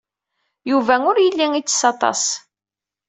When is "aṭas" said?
1.91-2.23